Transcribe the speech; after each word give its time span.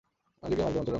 Libya 0.49 0.65
মাগরেব 0.65 0.67
অঞ্চলের 0.69 0.81
অংশ। 0.81 0.89